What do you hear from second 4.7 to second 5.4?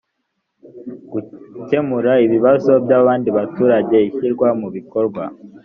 bikorwa